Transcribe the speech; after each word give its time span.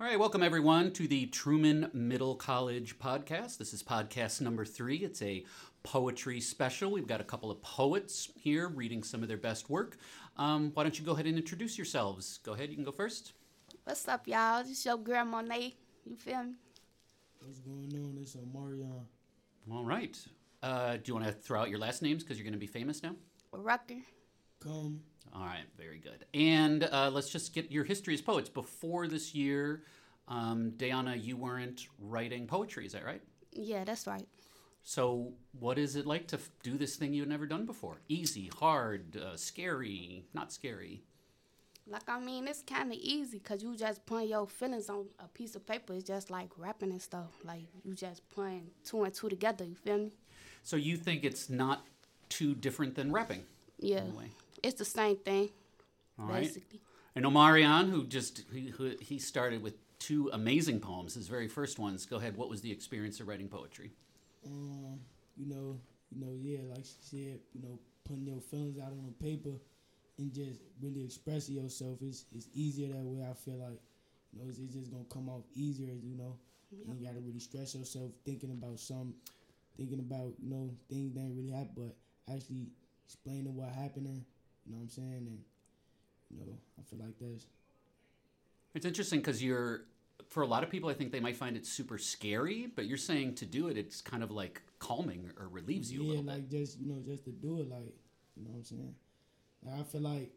All 0.00 0.06
right, 0.06 0.18
welcome 0.18 0.42
everyone 0.42 0.92
to 0.92 1.06
the 1.06 1.26
Truman 1.26 1.90
Middle 1.92 2.34
College 2.34 2.98
podcast. 2.98 3.58
This 3.58 3.74
is 3.74 3.82
podcast 3.82 4.40
number 4.40 4.64
three. 4.64 4.96
It's 4.96 5.20
a 5.20 5.44
poetry 5.82 6.40
special. 6.40 6.90
We've 6.90 7.06
got 7.06 7.20
a 7.20 7.24
couple 7.24 7.50
of 7.50 7.60
poets 7.60 8.30
here 8.34 8.68
reading 8.68 9.02
some 9.02 9.20
of 9.20 9.28
their 9.28 9.36
best 9.36 9.68
work. 9.68 9.98
Um, 10.38 10.70
why 10.72 10.84
don't 10.84 10.98
you 10.98 11.04
go 11.04 11.12
ahead 11.12 11.26
and 11.26 11.36
introduce 11.36 11.76
yourselves? 11.76 12.38
Go 12.38 12.54
ahead, 12.54 12.70
you 12.70 12.76
can 12.76 12.84
go 12.84 12.92
first. 12.92 13.34
What's 13.84 14.08
up, 14.08 14.26
y'all? 14.26 14.62
This 14.62 14.78
is 14.78 14.86
your 14.86 14.96
girl 14.96 15.26
Monet. 15.26 15.74
You 16.06 16.16
feel 16.16 16.44
me? 16.44 16.54
What's 17.40 17.58
going 17.58 17.92
on? 17.94 18.16
This 18.18 18.34
is 18.34 18.40
Omareon. 18.40 19.04
All 19.70 19.84
right. 19.84 20.18
Uh, 20.62 20.96
do 20.96 21.02
you 21.04 21.14
want 21.14 21.26
to 21.26 21.32
throw 21.32 21.60
out 21.60 21.68
your 21.68 21.78
last 21.78 22.00
names 22.00 22.22
because 22.22 22.38
you're 22.38 22.44
going 22.44 22.54
to 22.54 22.58
be 22.58 22.66
famous 22.66 23.02
now? 23.02 23.16
Rucker. 23.52 23.96
Come. 24.60 25.02
All 25.34 25.44
right, 25.44 25.64
very 25.78 25.98
good. 25.98 26.24
And 26.34 26.84
uh, 26.84 27.10
let's 27.12 27.30
just 27.30 27.54
get 27.54 27.70
your 27.70 27.84
history 27.84 28.14
as 28.14 28.20
poets. 28.20 28.48
Before 28.48 29.06
this 29.06 29.34
year, 29.34 29.82
um, 30.28 30.72
Dayona, 30.76 31.22
you 31.22 31.36
weren't 31.36 31.86
writing 31.98 32.46
poetry, 32.46 32.86
is 32.86 32.92
that 32.92 33.04
right? 33.04 33.22
Yeah, 33.52 33.84
that's 33.84 34.06
right. 34.06 34.26
So, 34.82 35.32
what 35.58 35.78
is 35.78 35.94
it 35.96 36.06
like 36.06 36.26
to 36.28 36.36
f- 36.36 36.50
do 36.62 36.76
this 36.76 36.96
thing 36.96 37.12
you've 37.12 37.28
never 37.28 37.46
done 37.46 37.66
before? 37.66 37.98
Easy, 38.08 38.50
hard, 38.58 39.16
uh, 39.16 39.36
scary, 39.36 40.24
not 40.32 40.52
scary. 40.52 41.02
Like 41.86 42.08
I 42.08 42.18
mean, 42.20 42.46
it's 42.48 42.62
kind 42.62 42.92
of 42.92 42.98
easy 42.98 43.38
because 43.38 43.62
you 43.62 43.76
just 43.76 44.06
put 44.06 44.26
your 44.26 44.46
feelings 44.46 44.88
on 44.88 45.06
a 45.18 45.28
piece 45.28 45.54
of 45.54 45.66
paper. 45.66 45.92
It's 45.94 46.04
just 46.04 46.30
like 46.30 46.48
rapping 46.56 46.90
and 46.90 47.02
stuff. 47.02 47.30
Like 47.44 47.64
you 47.84 47.94
just 47.94 48.28
putting 48.30 48.70
two 48.84 49.02
and 49.04 49.12
two 49.12 49.28
together. 49.28 49.64
You 49.64 49.74
feel 49.74 49.98
me? 49.98 50.12
So, 50.62 50.76
you 50.76 50.96
think 50.96 51.24
it's 51.24 51.50
not 51.50 51.84
too 52.28 52.54
different 52.54 52.94
than 52.94 53.12
rapping? 53.12 53.44
Yeah, 53.78 54.04
in 54.04 54.12
a 54.12 54.14
way? 54.14 54.30
It's 54.62 54.78
the 54.78 54.84
same 54.84 55.16
thing 55.16 55.50
All 56.18 56.26
right. 56.26 56.42
basically. 56.42 56.80
And 57.14 57.24
Omareon, 57.24 57.90
who 57.90 58.04
just 58.04 58.42
he, 58.52 58.68
who, 58.68 58.92
he 59.00 59.18
started 59.18 59.62
with 59.62 59.74
two 59.98 60.30
amazing 60.32 60.80
poems, 60.80 61.14
his 61.14 61.28
very 61.28 61.48
first 61.48 61.78
ones. 61.78 62.06
Go 62.06 62.16
ahead. 62.16 62.36
What 62.36 62.48
was 62.48 62.60
the 62.62 62.70
experience 62.70 63.20
of 63.20 63.28
writing 63.28 63.48
poetry? 63.48 63.92
Um, 64.46 65.00
you 65.36 65.46
know, 65.46 65.78
you 66.10 66.24
know, 66.24 66.32
yeah, 66.40 66.60
like 66.74 66.84
she 66.84 66.94
said, 67.00 67.40
you 67.52 67.62
know, 67.62 67.78
putting 68.04 68.26
your 68.26 68.40
feelings 68.40 68.78
out 68.78 68.92
on 68.92 69.04
the 69.06 69.24
paper 69.24 69.56
and 70.18 70.32
just 70.32 70.60
really 70.80 71.04
expressing 71.04 71.56
yourself 71.56 72.00
is 72.02 72.26
is 72.34 72.48
easier 72.54 72.88
that 72.88 73.04
way. 73.04 73.24
I 73.28 73.34
feel 73.34 73.58
like, 73.58 73.80
you 74.32 74.38
know, 74.38 74.48
it's, 74.48 74.58
it's 74.58 74.74
just 74.74 74.90
gonna 74.90 75.04
come 75.10 75.28
off 75.28 75.42
easier. 75.54 75.92
You 76.02 76.16
know, 76.16 76.36
you 76.70 77.06
gotta 77.06 77.20
really 77.20 77.40
stress 77.40 77.74
yourself 77.74 78.12
thinking 78.24 78.50
about 78.50 78.78
some, 78.78 79.14
thinking 79.76 79.98
about 79.98 80.32
you 80.38 80.50
know 80.50 80.70
things 80.88 81.14
that 81.14 81.20
ain't 81.20 81.36
really 81.36 81.50
happen, 81.50 81.74
but 81.76 82.32
actually 82.32 82.68
explaining 83.04 83.56
what 83.56 83.68
happened. 83.70 84.24
You 84.70 84.76
know 84.76 84.82
what 84.82 84.84
I'm 84.84 84.90
saying? 84.90 85.26
And 85.28 85.44
you 86.30 86.38
know, 86.46 86.58
I 86.78 86.82
feel 86.84 87.00
like 87.00 87.18
that's 87.20 87.46
It's 88.74 88.86
interesting 88.86 89.20
because 89.20 89.42
you're, 89.42 89.82
for 90.28 90.42
a 90.42 90.46
lot 90.46 90.62
of 90.62 90.70
people, 90.70 90.88
I 90.90 90.94
think 90.94 91.12
they 91.12 91.20
might 91.20 91.36
find 91.36 91.56
it 91.56 91.66
super 91.66 91.98
scary, 91.98 92.66
but 92.74 92.86
you're 92.86 92.98
saying 92.98 93.34
to 93.36 93.46
do 93.46 93.68
it, 93.68 93.76
it's 93.76 94.00
kind 94.00 94.22
of 94.22 94.30
like 94.30 94.62
calming 94.78 95.32
or 95.38 95.48
relieves 95.48 95.92
you 95.92 96.02
a 96.02 96.04
yeah, 96.04 96.20
like 96.24 96.48
bit. 96.48 96.50
just 96.50 96.78
you 96.80 96.86
know, 96.86 97.00
just 97.04 97.24
to 97.24 97.32
do 97.32 97.60
it, 97.60 97.68
like 97.68 97.94
you 98.36 98.44
know 98.44 98.50
what 98.50 98.58
I'm 98.58 98.64
saying. 98.64 98.94
Like, 99.64 99.80
I 99.80 99.84
feel 99.84 100.02
like, 100.02 100.32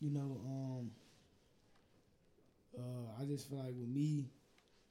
you 0.00 0.10
know, 0.10 0.40
um, 0.46 0.90
uh, 2.78 3.20
I 3.20 3.24
just 3.24 3.48
feel 3.48 3.58
like 3.58 3.74
with 3.78 3.88
me, 3.88 4.30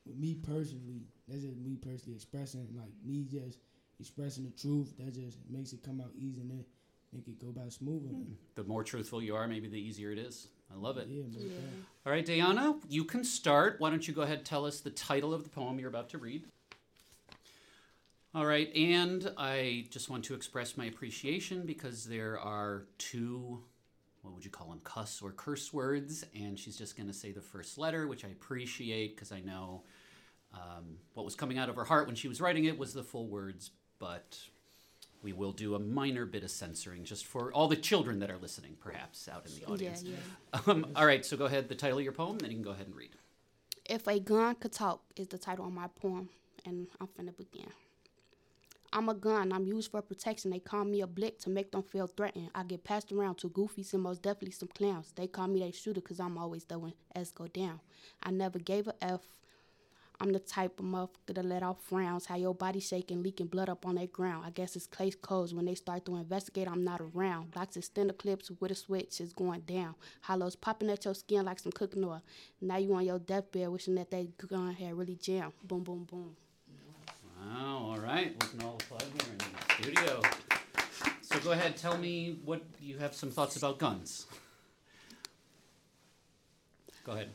with 0.06 0.18
me 0.18 0.36
personally, 0.36 1.04
that's 1.28 1.44
just 1.44 1.58
me 1.58 1.78
personally 1.78 2.16
expressing, 2.16 2.68
like 2.76 2.92
me 3.06 3.26
just 3.32 3.60
expressing 4.00 4.46
the 4.46 4.52
truth. 4.52 4.96
That 5.00 5.14
just 5.14 5.40
makes 5.50 5.74
it 5.74 5.84
come 5.84 6.02
out 6.02 6.12
easy 6.18 6.42
and 6.42 6.52
then 6.52 6.66
make 7.14 7.28
it 7.28 7.40
go 7.40 7.52
by 7.52 7.68
smoother. 7.70 8.10
The 8.56 8.64
more 8.64 8.84
truthful 8.84 9.22
you 9.22 9.36
are, 9.36 9.48
maybe 9.48 9.68
the 9.68 9.80
easier 9.80 10.12
it 10.12 10.18
is. 10.18 10.48
I 10.72 10.78
love 10.78 10.98
it. 10.98 11.08
Yeah, 11.10 11.24
Yeah. 11.30 11.50
All 12.06 12.12
right, 12.12 12.26
Dayona, 12.26 12.80
you 12.88 13.04
can 13.04 13.24
start. 13.24 13.76
Why 13.80 13.90
don't 13.90 14.08
you 14.08 14.14
go 14.14 14.22
ahead 14.22 14.38
and 14.38 14.46
tell 14.46 14.66
us 14.66 14.80
the 14.80 14.90
title 14.90 15.34
of 15.34 15.44
the 15.44 15.50
poem 15.50 15.80
you're 15.80 15.90
about 15.90 16.10
to 16.10 16.18
read? 16.18 16.46
All 18.34 18.46
right, 18.46 18.74
and 18.74 19.30
I 19.38 19.88
just 19.90 20.10
want 20.10 20.24
to 20.26 20.36
express 20.36 20.78
my 20.78 20.86
appreciation 20.86 21.66
because 21.66 22.06
there 22.06 22.40
are 22.40 22.86
two, 22.98 23.62
what 24.22 24.34
would 24.34 24.46
you 24.46 24.52
call 24.52 24.70
them, 24.70 24.80
cuss 24.86 25.22
or 25.22 25.32
curse 25.32 25.74
words, 25.74 26.24
and 26.34 26.58
she's 26.58 26.78
just 26.78 26.96
going 26.96 27.08
to 27.08 27.14
say 27.14 27.34
the 27.34 27.42
first 27.42 27.78
letter, 27.78 28.08
which 28.08 28.24
I 28.24 28.30
appreciate 28.30 29.18
because 29.18 29.34
I 29.34 29.42
know 29.42 29.84
um, 30.54 30.98
what 31.14 31.26
was 31.26 31.36
coming 31.36 31.58
out 31.58 31.68
of 31.68 31.76
her 31.76 31.84
heart 31.84 32.08
when 32.08 32.16
she 32.16 32.30
was 32.30 32.40
writing 32.40 32.64
it 32.64 32.78
was 32.78 32.94
the 32.94 33.04
full 33.04 33.28
words, 33.28 33.72
but 34.00 34.40
we 35.24 35.34
will 35.34 35.52
do 35.52 35.76
a 35.76 35.80
minor 35.80 36.26
bit 36.26 36.44
of 36.44 36.52
censoring 36.52 37.04
just 37.04 37.26
for 37.26 37.52
all 37.54 37.68
the 37.68 37.76
children 37.76 38.20
that 38.20 38.32
are 38.32 38.38
listening, 38.38 38.76
perhaps, 38.80 39.28
out 39.28 39.46
in 39.46 39.54
the 39.54 39.62
Yeah, 39.62 39.70
audience. 39.72 40.04
yeah. 40.04 40.16
Um, 40.68 40.88
all 40.96 41.06
right, 41.06 41.26
so 41.26 41.38
go 41.38 41.46
ahead, 41.46 41.70
the 41.70 41.76
title 41.76 41.98
of 41.98 42.04
your 42.04 42.14
poem, 42.14 42.38
then 42.40 42.50
you 42.52 42.58
can 42.58 42.64
go 42.64 42.72
ahead 42.72 42.88
and 42.88 42.96
read. 42.96 43.12
If 43.86 44.08
a 44.08 44.20
gun 44.20 44.56
could 44.56 44.72
talk 44.74 45.02
is 45.16 45.28
the 45.28 45.38
title 45.38 45.66
of 45.66 45.74
my 45.74 45.88
poem, 45.88 46.30
and 46.66 46.88
I'm 47.00 47.08
finna 47.08 47.36
begin. 47.36 47.70
I'm 48.94 49.08
a 49.08 49.14
gun. 49.14 49.54
I'm 49.54 49.66
used 49.68 49.92
for 49.92 50.02
protection. 50.02 50.52
They 50.52 50.60
call 50.60 50.84
me 50.84 51.00
a 51.00 51.08
blick 51.08 51.40
to 51.40 51.50
make 51.50 51.72
them 51.72 51.82
feel 51.82 52.08
threatened. 52.08 52.50
I 52.54 52.64
get 52.64 52.84
passed 52.84 53.12
around 53.14 53.36
to 53.38 53.50
goofies 53.50 53.94
and 53.94 54.04
most 54.04 54.22
definitely 54.22 54.52
some 54.52 54.68
clowns. 54.68 55.14
They 55.16 55.28
call 55.28 55.48
me 55.48 55.62
they 55.62 55.72
shooter 55.72 56.02
because 56.02 56.20
I'm 56.20 56.38
always 56.38 56.66
the 56.66 56.78
one 56.78 56.94
S 57.16 57.32
go 57.32 57.48
down. 57.48 57.80
I 58.22 58.32
never 58.32 58.60
gave 58.60 58.88
a 58.90 58.96
F. 59.02 59.22
I'm 60.22 60.34
the 60.34 60.40
type 60.40 60.80
of 60.80 60.86
motherfucker 60.86 61.34
to 61.34 61.42
let 61.42 61.64
off 61.64 61.82
frowns. 61.82 62.28
How 62.28 62.36
your 62.36 62.54
body 62.54 62.80
shaking, 62.80 63.24
leaking 63.24 63.48
blood 63.48 63.70
up 63.70 63.88
on 63.88 63.96
that 63.96 64.14
ground. 64.14 64.44
I 64.46 64.52
guess 64.52 64.76
it's 64.76 64.86
case 64.86 65.16
closed. 65.16 65.56
When 65.56 65.66
they 65.66 65.74
start 65.74 66.06
to 66.06 66.16
investigate, 66.16 66.68
I'm 66.68 66.84
not 66.84 67.02
around. 67.02 67.50
Blocks 67.50 67.76
extender 67.76 68.16
clips 68.16 68.52
with 68.60 68.70
a 68.70 68.76
switch 68.76 69.20
is 69.20 69.34
going 69.34 69.62
down. 69.62 69.96
Hollows 70.22 70.56
popping 70.56 70.92
at 70.92 71.06
your 71.06 71.16
skin 71.16 71.46
like 71.46 71.58
some 71.58 71.72
cooking 71.72 72.04
oil. 72.04 72.22
Now 72.62 72.78
you 72.78 72.94
on 72.94 73.04
your 73.04 73.18
deathbed 73.18 73.70
wishing 73.70 73.96
that 73.96 74.12
that 74.12 74.38
gun 74.48 74.76
had 74.76 74.94
really 74.94 75.16
jammed. 75.16 75.54
Boom, 75.64 75.84
boom, 75.84 76.04
boom. 76.04 76.36
Wow, 77.42 77.78
all 77.90 78.00
right. 78.00 78.40
Can 78.40 78.62
all 78.62 78.76
applaud 78.76 79.02
here 79.02 79.32
in 79.32 79.38
the 79.40 79.74
studio. 79.74 80.22
So 81.24 81.40
go 81.40 81.54
ahead, 81.54 81.78
tell 81.78 81.98
me 81.98 82.38
what 82.46 82.62
you 82.80 83.00
have 83.00 83.16
some 83.16 83.32
thoughts 83.32 83.56
about 83.56 83.80
guns. 83.80 84.28
Go 87.04 87.14
ahead. 87.14 87.30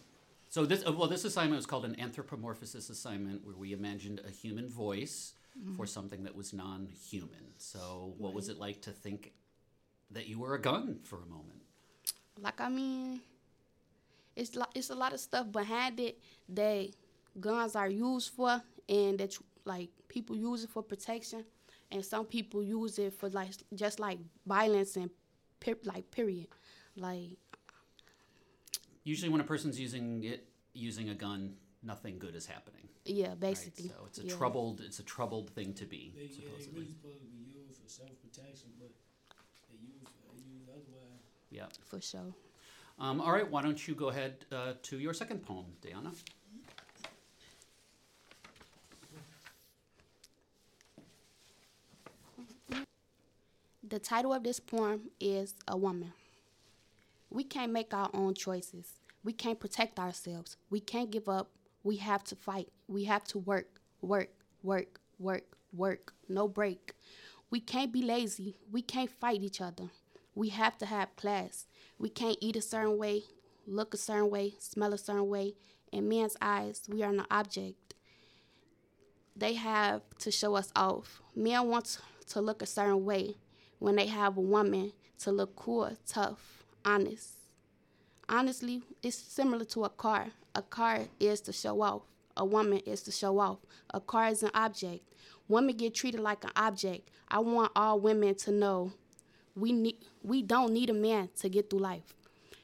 So 0.57 0.65
this, 0.65 0.83
uh, 0.87 0.93
well, 0.93 1.07
this 1.07 1.27
assignment 1.27 1.59
was 1.59 1.67
called 1.67 1.85
an 1.85 1.97
anthropomorphosis 2.01 2.89
assignment, 2.89 3.45
where 3.45 3.55
we 3.55 3.75
imagined 3.75 4.23
a 4.27 4.31
human 4.31 4.71
voice 4.71 5.35
for 5.77 5.85
something 5.85 6.25
that 6.25 6.35
was 6.35 6.55
non-human. 6.55 7.45
So, 7.59 8.15
what 8.17 8.33
was 8.33 8.49
it 8.49 8.59
like 8.59 8.81
to 8.83 8.91
think 8.91 9.33
that 10.13 10.29
you 10.29 10.39
were 10.39 10.55
a 10.55 10.59
gun 10.59 11.01
for 11.05 11.17
a 11.17 11.27
moment? 11.27 11.61
Like 12.41 12.59
I 12.63 12.71
mean, 12.71 13.21
it's 14.35 14.57
lo- 14.57 14.73
it's 14.75 14.89
a 14.89 14.95
lot 14.95 15.13
of 15.13 15.21
stuff 15.21 15.53
behind 15.53 16.01
it 16.01 16.19
that 16.49 16.89
guns 17.39 17.77
are 17.77 17.91
used 17.91 18.31
for, 18.33 18.63
and 18.89 19.19
that 19.21 19.35
you- 19.35 19.45
like 19.67 19.91
people 20.09 20.35
use 20.35 20.65
it 20.65 20.71
for 20.71 20.83
protection, 20.83 21.45
and 21.93 22.03
some 22.03 22.25
people 22.25 22.63
use 22.63 22.99
it 22.99 23.13
for 23.13 23.29
like 23.29 23.51
just 23.75 24.01
like 24.01 24.21
violence 24.47 24.97
and 24.97 25.11
per- 25.61 25.85
like 25.85 26.11
period, 26.11 26.49
like 26.97 27.37
Usually, 29.07 29.29
when 29.31 29.41
a 29.41 29.45
person's 29.45 29.79
using 29.79 30.25
it, 30.25 30.49
using 30.75 31.11
a 31.11 31.15
gun, 31.15 31.55
nothing 31.81 32.19
good 32.19 32.35
is 32.35 32.45
happening. 32.45 32.89
yeah, 33.05 33.29
Right? 33.29 33.41
basically. 33.41 33.89
So 33.89 34.05
it's 34.05 34.19
a 34.19 34.25
yeah. 34.25 34.35
troubled, 34.35 34.81
it's 34.81 34.99
a 34.99 35.05
troubled 35.05 35.49
thing 35.51 35.75
to 35.75 35.85
be. 35.85 36.13
They, 36.17 36.23
yeah, 36.23 36.27
they 36.29 36.35
supposedly. 36.35 36.81
really 36.81 36.93
supposed 36.93 37.21
to 37.21 37.27
be 37.27 37.39
used 37.39 37.81
for 37.81 37.89
self 37.89 38.11
protection, 38.21 38.71
but 38.81 38.91
they 39.71 39.77
use 39.79 40.09
they 40.35 40.43
use 40.43 40.67
otherwise. 40.69 41.23
Yeah. 41.51 41.67
for 41.85 42.01
sure. 42.01 42.35
Um, 42.99 43.21
all 43.21 43.31
right, 43.31 43.49
why 43.49 43.63
don't 43.63 43.87
you 43.87 43.95
go 43.95 44.09
ahead 44.09 44.45
uh, 44.51 44.73
to 44.83 44.99
your 44.99 45.15
second 45.15 45.45
poem, 45.45 45.67
Dayona? 45.81 46.13
The 53.89 53.99
title 54.01 54.33
of 54.33 54.43
this 54.43 54.59
poem 54.59 55.11
is 55.21 55.55
A 55.69 55.77
Woman. 55.77 56.13
We 57.37 57.45
can't 57.45 57.71
make 57.71 57.93
our 57.93 58.09
own 58.15 58.33
choices. 58.33 58.95
We 59.23 59.35
can't 59.35 59.61
protect 59.61 59.99
ourselves. 59.99 60.57
We 60.71 60.81
can't 60.81 61.11
give 61.11 61.29
up. 61.29 61.51
We 61.85 61.97
have 61.97 62.25
to 62.25 62.35
fight. 62.35 62.71
We 62.89 63.05
have 63.05 63.25
to 63.25 63.39
work, 63.39 63.79
work, 64.01 64.31
work, 64.63 65.01
work, 65.19 65.59
work. 65.71 66.15
No 66.31 66.49
break. 66.49 66.95
We 67.51 67.61
can't 67.61 67.93
be 67.93 68.01
lazy. 68.01 68.57
We 68.73 68.81
can't 68.81 69.11
fight 69.11 69.43
each 69.43 69.61
other. 69.61 69.91
We 70.35 70.49
have 70.49 70.79
to 70.79 70.87
have 70.87 71.15
class. 71.17 71.67
We 71.99 72.09
can't 72.09 72.39
eat 72.41 72.57
a 72.57 72.63
certain 72.63 72.97
way, 72.97 73.25
look 73.67 73.93
a 73.93 73.99
certain 73.99 74.31
way, 74.31 74.55
smell 74.59 74.95
a 74.95 74.99
certain 74.99 75.29
way. 75.29 75.57
In 75.93 76.09
men's 76.09 76.39
eyes, 76.41 76.89
we 76.89 77.03
are 77.03 77.11
an 77.11 77.27
object 77.31 77.93
they 79.37 79.53
have 79.53 80.01
to 80.21 80.31
show 80.31 80.55
us 80.55 80.73
off. 80.75 81.21
Men 81.35 81.69
want 81.69 81.99
to 82.29 82.41
look 82.41 82.63
a 82.63 82.67
certain 82.67 83.05
way 83.05 83.35
when 83.79 83.97
they 83.97 84.07
have 84.07 84.39
a 84.39 84.41
woman 84.41 84.93
to 85.19 85.31
look 85.31 85.55
cool, 85.55 85.95
tough, 86.07 86.56
honest. 86.87 87.33
Honestly, 88.29 88.83
it's 89.03 89.17
similar 89.17 89.65
to 89.67 89.85
a 89.85 89.91
car. 89.91 90.29
A 90.55 90.63
car 90.63 91.01
is 91.21 91.41
to 91.43 91.53
show 91.53 91.83
off. 91.83 92.03
A 92.37 92.45
woman 92.45 92.79
is 92.87 93.03
to 93.03 93.13
show 93.13 93.39
off. 93.39 93.59
A 93.93 94.01
car 94.01 94.29
is 94.29 94.43
an 94.43 94.51
object. 94.55 95.03
Women 95.49 95.77
get 95.77 95.95
treated 95.95 96.21
like 96.21 96.45
an 96.45 96.51
object. 96.57 97.11
I 97.29 97.41
want 97.41 97.73
all 97.77 98.01
women 98.01 98.35
to 98.37 98.53
know 98.53 98.93
we 99.55 99.73
need 99.73 99.97
we 100.23 100.43
don't 100.43 100.73
need 100.73 100.91
a 100.91 100.95
man 100.95 101.31
to 101.41 101.49
get 101.49 101.71
through 101.71 101.81
life. 101.81 102.15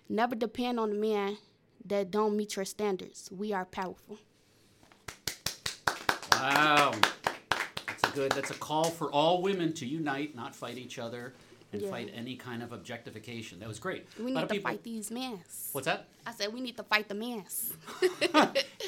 Never 0.08 0.34
depend 0.34 0.78
on 0.78 0.90
a 0.90 0.94
man 0.94 1.38
that 1.86 2.10
don't 2.10 2.36
meet 2.36 2.56
your 2.56 2.64
standards. 2.64 3.30
We 3.32 3.52
are 3.52 3.64
powerful. 3.64 4.18
Wow. 6.32 6.92
That's 7.86 8.02
a 8.04 8.10
good, 8.14 8.32
that's 8.32 8.50
a 8.50 8.54
call 8.54 8.90
for 8.90 9.10
all 9.10 9.42
women 9.42 9.72
to 9.74 9.86
unite, 9.86 10.34
not 10.34 10.54
fight 10.54 10.76
each 10.76 10.98
other, 10.98 11.34
and 11.72 11.82
Yeah. 11.82 11.90
fight 11.90 12.10
any 12.14 12.36
kind 12.36 12.62
of 12.62 12.72
objectification. 12.72 13.58
That 13.60 13.68
was 13.68 13.78
great. 13.78 14.06
We 14.18 14.32
need 14.32 14.40
to 14.40 14.46
people- 14.46 14.70
fight 14.70 14.82
these 14.82 15.10
mans. 15.10 15.70
What's 15.72 15.86
that? 15.86 16.06
I 16.26 16.32
said 16.32 16.52
we 16.52 16.60
need 16.60 16.76
to 16.76 16.82
fight 16.84 17.08
the 17.08 17.14
mans. 17.14 17.72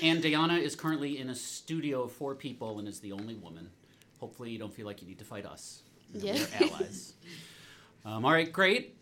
And 0.02 0.22
Dayona 0.22 0.60
is 0.60 0.76
currently 0.76 1.18
in 1.18 1.30
a 1.30 1.34
studio 1.34 2.02
of 2.02 2.12
four 2.12 2.34
people 2.34 2.78
and 2.78 2.86
is 2.86 3.00
the 3.00 3.12
only 3.12 3.34
woman. 3.34 3.70
Hopefully, 4.20 4.50
you 4.50 4.58
don't 4.58 4.72
feel 4.72 4.86
like 4.86 5.00
you 5.02 5.08
need 5.08 5.18
to 5.18 5.24
fight 5.24 5.46
us. 5.46 5.82
Yeah. 6.12 6.34
We're 6.60 6.66
allies. 6.68 7.14
Um, 8.06 8.26
all 8.26 8.32
right, 8.32 8.52
great. 8.52 8.94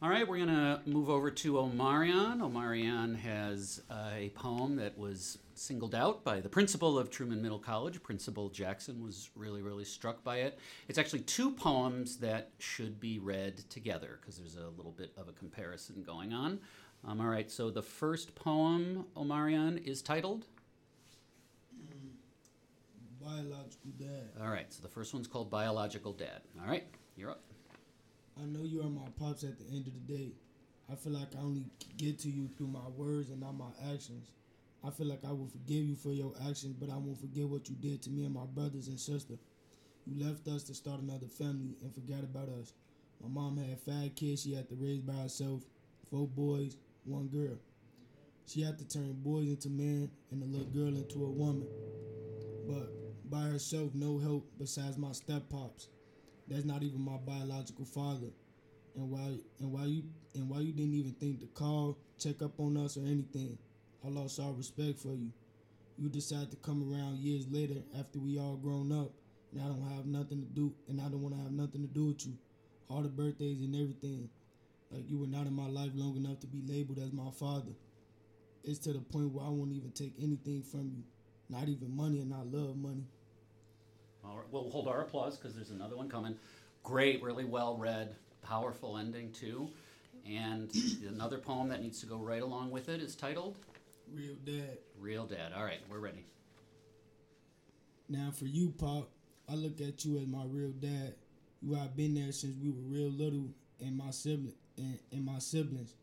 All 0.00 0.08
right, 0.08 0.28
we're 0.28 0.36
going 0.36 0.46
to 0.46 0.80
move 0.86 1.10
over 1.10 1.28
to 1.28 1.54
Omareon. 1.54 2.38
Omareon 2.38 3.16
has 3.16 3.82
uh, 3.90 4.10
a 4.14 4.28
poem 4.28 4.76
that 4.76 4.96
was 4.96 5.38
singled 5.54 5.92
out 5.92 6.22
by 6.22 6.38
the 6.38 6.48
principal 6.48 6.96
of 6.96 7.10
Truman 7.10 7.42
Middle 7.42 7.58
College. 7.58 8.00
Principal 8.00 8.48
Jackson 8.48 9.02
was 9.02 9.30
really, 9.34 9.60
really 9.60 9.84
struck 9.84 10.22
by 10.22 10.36
it. 10.36 10.60
It's 10.86 10.98
actually 10.98 11.22
two 11.22 11.50
poems 11.50 12.18
that 12.18 12.52
should 12.60 13.00
be 13.00 13.18
read 13.18 13.56
together 13.70 14.20
because 14.20 14.38
there's 14.38 14.54
a 14.54 14.68
little 14.76 14.92
bit 14.92 15.12
of 15.16 15.26
a 15.26 15.32
comparison 15.32 16.04
going 16.04 16.32
on. 16.32 16.60
Um, 17.04 17.20
all 17.20 17.26
right, 17.26 17.50
so 17.50 17.68
the 17.68 17.82
first 17.82 18.36
poem, 18.36 19.04
Omareon, 19.16 19.84
is 19.84 20.00
titled? 20.00 20.46
Biological 23.20 23.90
dad. 23.98 24.30
All 24.40 24.50
right, 24.50 24.72
so 24.72 24.80
the 24.80 24.88
first 24.88 25.12
one's 25.12 25.26
called 25.26 25.50
Biological 25.50 26.12
Dad. 26.12 26.42
All 26.60 26.68
right, 26.68 26.84
you're 27.16 27.32
up. 27.32 27.42
I 28.40 28.46
know 28.46 28.64
you 28.64 28.80
are 28.82 28.90
my 28.90 29.08
pops 29.18 29.42
at 29.42 29.58
the 29.58 29.64
end 29.74 29.88
of 29.88 29.94
the 29.94 30.14
day. 30.14 30.30
I 30.90 30.94
feel 30.94 31.12
like 31.12 31.34
I 31.36 31.40
only 31.40 31.64
get 31.96 32.20
to 32.20 32.30
you 32.30 32.48
through 32.56 32.68
my 32.68 32.86
words 32.96 33.30
and 33.30 33.40
not 33.40 33.56
my 33.56 33.70
actions. 33.92 34.30
I 34.84 34.90
feel 34.90 35.06
like 35.06 35.24
I 35.26 35.32
will 35.32 35.48
forgive 35.48 35.84
you 35.84 35.96
for 35.96 36.10
your 36.10 36.32
actions, 36.48 36.76
but 36.78 36.88
I 36.88 36.96
won't 36.96 37.20
forget 37.20 37.48
what 37.48 37.68
you 37.68 37.74
did 37.74 38.00
to 38.02 38.10
me 38.10 38.24
and 38.24 38.34
my 38.34 38.46
brothers 38.46 38.86
and 38.86 38.98
sister. 38.98 39.34
You 40.06 40.24
left 40.24 40.46
us 40.46 40.62
to 40.64 40.74
start 40.74 41.00
another 41.00 41.26
family 41.26 41.76
and 41.82 41.92
forgot 41.92 42.22
about 42.22 42.48
us. 42.60 42.72
My 43.20 43.28
mom 43.28 43.56
had 43.58 43.80
five 43.80 44.14
kids 44.14 44.44
she 44.44 44.54
had 44.54 44.68
to 44.68 44.76
raise 44.76 45.00
by 45.00 45.14
herself, 45.14 45.62
four 46.08 46.28
boys, 46.28 46.76
one 47.04 47.26
girl. 47.26 47.58
She 48.46 48.62
had 48.62 48.78
to 48.78 48.88
turn 48.88 49.12
boys 49.24 49.48
into 49.48 49.68
men 49.68 50.10
and 50.30 50.42
a 50.42 50.46
little 50.46 50.72
girl 50.72 50.96
into 50.96 51.24
a 51.24 51.28
woman. 51.28 51.66
But 52.68 52.88
by 53.28 53.42
herself, 53.42 53.94
no 53.94 54.18
help 54.18 54.48
besides 54.58 54.96
my 54.96 55.12
step 55.12 55.48
pops. 55.50 55.88
That's 56.48 56.64
not 56.64 56.82
even 56.82 57.00
my 57.00 57.18
biological 57.18 57.84
father. 57.84 58.28
And 58.96 59.10
why 59.10 59.38
and 59.60 59.70
why 59.70 59.84
you 59.84 60.02
and 60.34 60.48
why 60.48 60.60
you 60.60 60.72
didn't 60.72 60.94
even 60.94 61.12
think 61.12 61.40
to 61.40 61.46
call, 61.46 61.98
check 62.18 62.42
up 62.42 62.58
on 62.58 62.76
us 62.76 62.96
or 62.96 63.02
anything. 63.02 63.58
I 64.04 64.08
lost 64.08 64.40
all 64.40 64.52
respect 64.52 64.98
for 64.98 65.14
you. 65.14 65.30
You 65.98 66.08
decide 66.08 66.50
to 66.50 66.56
come 66.56 66.92
around 66.92 67.18
years 67.18 67.46
later 67.50 67.82
after 67.98 68.18
we 68.18 68.38
all 68.38 68.56
grown 68.56 68.92
up 68.92 69.10
and 69.52 69.60
I 69.60 69.66
don't 69.66 69.96
have 69.96 70.06
nothing 70.06 70.40
to 70.40 70.46
do 70.46 70.74
and 70.88 71.00
I 71.00 71.04
don't 71.04 71.22
want 71.22 71.34
to 71.34 71.42
have 71.42 71.52
nothing 71.52 71.82
to 71.82 71.88
do 71.88 72.06
with 72.06 72.26
you. 72.26 72.34
All 72.88 73.02
the 73.02 73.08
birthdays 73.08 73.60
and 73.60 73.74
everything. 73.74 74.30
Like 74.90 75.08
you 75.08 75.18
were 75.18 75.26
not 75.26 75.46
in 75.46 75.52
my 75.52 75.66
life 75.66 75.90
long 75.94 76.16
enough 76.16 76.40
to 76.40 76.46
be 76.46 76.62
labeled 76.66 76.98
as 76.98 77.12
my 77.12 77.30
father. 77.38 77.72
It's 78.64 78.78
to 78.80 78.92
the 78.92 79.00
point 79.00 79.32
where 79.32 79.44
I 79.44 79.48
won't 79.48 79.72
even 79.72 79.90
take 79.92 80.14
anything 80.20 80.62
from 80.62 80.92
you. 80.96 81.04
Not 81.50 81.68
even 81.68 81.94
money 81.94 82.20
and 82.20 82.32
I 82.32 82.42
love 82.42 82.76
money. 82.76 83.04
All 84.28 84.36
right, 84.36 84.46
we'll 84.50 84.70
hold 84.70 84.88
our 84.88 85.00
applause 85.02 85.36
because 85.36 85.54
there's 85.54 85.70
another 85.70 85.96
one 85.96 86.08
coming. 86.08 86.36
Great, 86.82 87.22
really 87.22 87.44
well 87.44 87.76
read, 87.76 88.14
powerful 88.42 88.98
ending 88.98 89.32
too. 89.32 89.70
And 90.28 90.70
another 91.08 91.38
poem 91.38 91.68
that 91.68 91.82
needs 91.82 92.00
to 92.00 92.06
go 92.06 92.18
right 92.18 92.42
along 92.42 92.70
with 92.70 92.88
it 92.88 93.00
is 93.00 93.16
titled 93.16 93.58
Real 94.12 94.36
dad. 94.44 94.78
Real 94.98 95.26
Dad. 95.26 95.52
All 95.56 95.64
right, 95.64 95.80
we're 95.90 95.98
ready. 95.98 96.24
Now 98.08 98.30
for 98.30 98.46
you, 98.46 98.70
Pop, 98.70 99.10
I 99.48 99.54
look 99.54 99.80
at 99.80 100.04
you 100.04 100.18
as 100.18 100.26
my 100.26 100.44
real 100.46 100.72
dad. 100.72 101.14
You 101.60 101.74
have 101.74 101.96
been 101.96 102.14
there 102.14 102.32
since 102.32 102.56
we 102.62 102.70
were 102.70 102.82
real 102.82 103.10
little, 103.10 103.48
and 103.80 103.96
my 103.96 104.10
sibling 104.10 104.54
and, 104.76 104.98
and 105.12 105.24
my 105.24 105.38
siblings. 105.38 105.94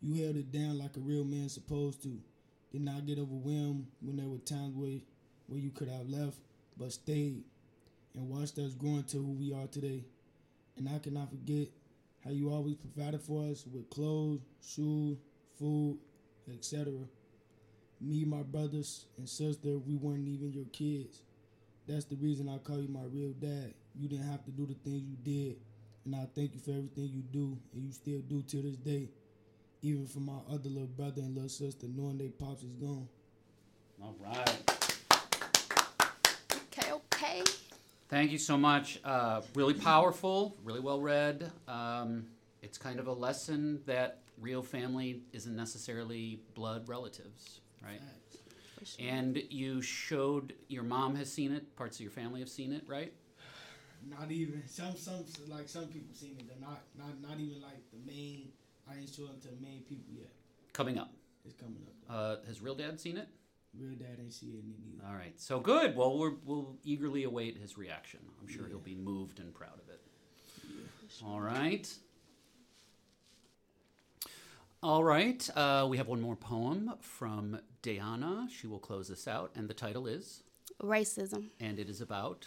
You 0.00 0.22
held 0.22 0.36
it 0.36 0.52
down 0.52 0.78
like 0.78 0.96
a 0.96 1.00
real 1.00 1.24
man 1.24 1.48
supposed 1.48 2.02
to. 2.04 2.18
Did 2.70 2.82
not 2.82 3.06
get 3.06 3.18
overwhelmed 3.18 3.86
when 4.00 4.16
there 4.16 4.28
were 4.28 4.38
times 4.38 4.74
where 4.74 5.00
where 5.46 5.58
you 5.58 5.70
could 5.70 5.88
have 5.88 6.08
left, 6.08 6.38
but 6.76 6.92
stayed 6.92 7.42
and 8.18 8.28
watched 8.28 8.58
us 8.58 8.74
grow 8.74 8.96
into 8.96 9.18
who 9.18 9.32
we 9.32 9.52
are 9.52 9.68
today. 9.68 10.04
And 10.76 10.88
I 10.88 10.98
cannot 10.98 11.30
forget 11.30 11.68
how 12.24 12.30
you 12.30 12.50
always 12.50 12.76
provided 12.76 13.20
for 13.20 13.44
us 13.44 13.64
with 13.72 13.88
clothes, 13.90 14.40
shoes, 14.60 15.18
food, 15.58 15.98
etc. 16.52 16.92
Me, 18.00 18.24
my 18.24 18.42
brothers 18.42 19.06
and 19.16 19.28
sister, 19.28 19.78
we 19.78 19.94
weren't 19.94 20.26
even 20.26 20.52
your 20.52 20.66
kids. 20.72 21.22
That's 21.86 22.04
the 22.04 22.16
reason 22.16 22.48
I 22.48 22.58
call 22.58 22.80
you 22.80 22.88
my 22.88 23.04
real 23.10 23.32
dad. 23.32 23.74
You 23.94 24.08
didn't 24.08 24.28
have 24.28 24.44
to 24.44 24.50
do 24.50 24.66
the 24.66 24.74
things 24.74 25.02
you 25.02 25.16
did, 25.22 25.56
and 26.04 26.14
I 26.14 26.26
thank 26.34 26.54
you 26.54 26.60
for 26.60 26.70
everything 26.70 27.10
you 27.12 27.22
do, 27.22 27.56
and 27.72 27.84
you 27.84 27.92
still 27.92 28.20
do 28.20 28.42
to 28.42 28.62
this 28.62 28.76
day. 28.76 29.08
Even 29.82 30.06
for 30.06 30.20
my 30.20 30.38
other 30.50 30.68
little 30.68 30.88
brother 30.88 31.22
and 31.22 31.34
little 31.34 31.48
sister, 31.48 31.86
knowing 31.88 32.18
they 32.18 32.28
pops 32.28 32.62
is 32.62 32.74
gone. 32.74 33.08
All 34.02 34.16
right. 34.20 34.70
Okay, 36.52 36.92
okay. 36.92 37.42
Thank 38.08 38.32
you 38.32 38.38
so 38.38 38.56
much. 38.56 39.00
Uh, 39.04 39.42
really 39.54 39.74
powerful, 39.74 40.56
really 40.64 40.80
well 40.80 41.00
read. 41.00 41.50
Um, 41.66 42.26
it's 42.62 42.78
kind 42.78 42.98
of 42.98 43.06
a 43.06 43.12
lesson 43.12 43.80
that 43.84 44.20
real 44.40 44.62
family 44.62 45.20
isn't 45.32 45.54
necessarily 45.54 46.40
blood 46.54 46.88
relatives, 46.88 47.60
right? 47.82 48.00
Sure. 48.82 49.06
And 49.06 49.42
you 49.50 49.82
showed 49.82 50.54
your 50.68 50.84
mom 50.84 51.16
has 51.16 51.30
seen 51.30 51.52
it, 51.52 51.76
parts 51.76 51.96
of 51.96 52.00
your 52.00 52.10
family 52.10 52.40
have 52.40 52.48
seen 52.48 52.72
it, 52.72 52.82
right? 52.86 53.12
Not 54.08 54.30
even 54.30 54.62
some 54.66 54.96
some 54.96 55.24
like 55.48 55.68
some 55.68 55.88
people 55.88 56.14
seen 56.14 56.36
it. 56.38 56.48
They're 56.48 56.66
not 56.66 56.80
not 56.96 57.20
not 57.20 57.40
even 57.40 57.60
like 57.60 57.82
the 57.92 57.98
main. 58.10 58.52
I 58.90 58.96
ain't 58.96 59.10
showing 59.14 59.38
to 59.42 59.48
the 59.48 59.60
main 59.60 59.82
people 59.82 60.14
yet. 60.14 60.30
Coming 60.72 60.98
up. 60.98 61.12
It's 61.44 61.56
coming 61.56 61.82
up. 61.86 62.14
Uh, 62.14 62.46
has 62.46 62.62
real 62.62 62.74
dad 62.74 62.98
seen 63.00 63.18
it? 63.18 63.28
Real 63.76 63.94
dad 63.94 64.18
ain't 64.20 64.32
see 64.32 64.46
it 64.46 64.64
neither. 64.66 65.06
All 65.08 65.14
right, 65.14 65.38
so 65.40 65.60
good. 65.60 65.96
Well, 65.96 66.18
we're, 66.18 66.32
we'll 66.44 66.76
eagerly 66.84 67.24
await 67.24 67.56
his 67.58 67.76
reaction. 67.78 68.20
I'm 68.40 68.48
sure 68.48 68.62
Yeah. 68.62 68.68
he'll 68.70 68.78
be 68.78 68.94
moved 68.94 69.38
and 69.40 69.52
proud 69.54 69.74
of 69.80 69.88
it. 69.88 70.00
All 71.24 71.40
right. 71.40 71.92
All 74.82 75.02
right, 75.02 75.48
uh, 75.56 75.86
we 75.90 75.96
have 75.96 76.06
one 76.06 76.20
more 76.20 76.36
poem 76.36 76.94
from 77.00 77.58
Dayona. 77.82 78.48
She 78.48 78.68
will 78.68 78.78
close 78.78 79.08
this 79.08 79.26
out, 79.26 79.50
and 79.56 79.68
the 79.68 79.74
title 79.74 80.06
is, 80.06 80.44
Racism. 80.80 81.48
and 81.58 81.80
it 81.80 81.90
is 81.90 82.00
about 82.00 82.46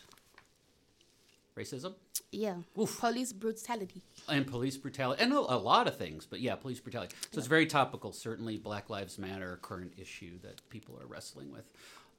racism 1.58 1.94
Yeah. 2.32 2.56
Oof. 2.80 3.00
Police 3.00 3.34
brutality. 3.34 4.02
and 4.30 4.48
police 4.48 4.78
brutality, 4.78 5.22
and 5.22 5.34
a, 5.34 5.38
a 5.38 5.58
lot 5.58 5.88
of 5.88 5.98
things, 5.98 6.26
but 6.26 6.40
yeah, 6.40 6.56
police 6.56 6.80
brutality. 6.80 7.16
So 7.32 7.40
it's 7.40 7.48
very 7.48 7.66
topical. 7.66 8.14
Certainly, 8.14 8.58
Black 8.60 8.90
Lives 8.90 9.18
Matter, 9.20 9.60
current 9.62 9.94
issue 9.98 10.40
that 10.42 10.62
people 10.70 10.98
are 11.02 11.08
wrestling 11.08 11.52
with. 11.52 11.66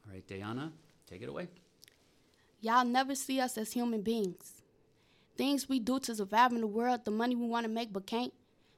All 0.06 0.12
right, 0.12 0.26
Dayona, 0.26 0.70
take 1.08 1.22
it 1.22 1.28
away. 1.28 1.48
Y'all 2.60 2.84
never 2.84 3.14
see 3.14 3.40
us 3.40 3.56
as 3.58 3.72
human 3.72 4.02
beings. 4.02 4.62
Things 5.36 5.68
we 5.68 5.78
do 5.80 5.98
to 6.00 6.14
survive 6.14 6.52
in 6.52 6.60
the 6.60 6.66
world, 6.66 7.04
the 7.04 7.10
money 7.10 7.34
we 7.34 7.46
want 7.46 7.64
to 7.64 7.70
make 7.72 7.92
but 7.92 8.06
can't. 8.06 8.32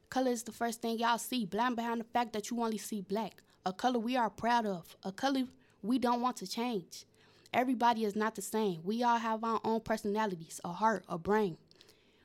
Color 0.08 0.30
is 0.30 0.44
the 0.44 0.52
first 0.52 0.80
thing 0.80 0.98
y'all 0.98 1.18
see, 1.18 1.44
blind 1.44 1.74
behind 1.76 2.00
the 2.00 2.04
fact 2.04 2.32
that 2.34 2.50
you 2.50 2.62
only 2.62 2.78
see 2.78 3.00
black. 3.00 3.42
A 3.66 3.72
color 3.72 3.98
we 3.98 4.16
are 4.16 4.30
proud 4.30 4.64
of, 4.66 4.96
a 5.02 5.10
color 5.10 5.44
we 5.82 5.98
don't 5.98 6.20
want 6.22 6.36
to 6.36 6.46
change. 6.46 7.04
Everybody 7.54 8.04
is 8.04 8.16
not 8.16 8.34
the 8.34 8.42
same. 8.42 8.80
We 8.82 9.04
all 9.04 9.16
have 9.16 9.44
our 9.44 9.60
own 9.64 9.80
personalities, 9.80 10.60
a 10.64 10.72
heart, 10.72 11.04
a 11.08 11.16
brain. 11.16 11.56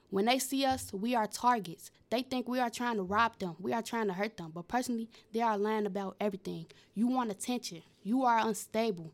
When 0.09 0.25
they 0.25 0.39
see 0.39 0.65
us, 0.65 0.91
we 0.91 1.13
are 1.13 1.27
targets. 1.27 1.91
They 2.09 2.24
think 2.24 2.48
we 2.48 2.59
are 2.59 2.71
trying 2.71 2.95
to 2.95 3.03
rob 3.03 3.38
them. 3.38 3.55
We 3.59 3.71
are 3.71 3.83
trying 3.83 4.07
to 4.07 4.13
hurt 4.13 4.38
them. 4.38 4.51
But 4.55 4.67
personally, 4.67 5.07
they 5.31 5.41
are 5.41 5.55
lying 5.55 5.86
about 5.86 6.15
everything. 6.19 6.65
You 6.95 7.05
want 7.05 7.29
attention. 7.29 7.83
You 8.01 8.24
are 8.24 8.39
unstable. 8.39 9.13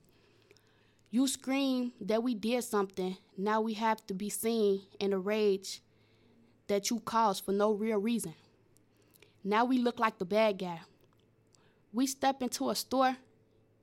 You 1.11 1.27
scream 1.27 1.91
that 1.99 2.23
we 2.23 2.33
did 2.33 2.63
something. 2.63 3.17
Now 3.37 3.59
we 3.59 3.73
have 3.73 4.07
to 4.07 4.13
be 4.13 4.29
seen 4.29 4.83
in 5.01 5.11
a 5.11 5.19
rage 5.19 5.81
that 6.67 6.89
you 6.89 7.01
caused 7.01 7.43
for 7.43 7.51
no 7.51 7.73
real 7.73 7.97
reason. 7.97 8.35
Now 9.43 9.65
we 9.65 9.79
look 9.79 9.99
like 9.99 10.17
the 10.17 10.25
bad 10.25 10.59
guy. 10.59 10.79
We 11.91 12.07
step 12.07 12.41
into 12.41 12.69
a 12.69 12.75
store, 12.75 13.17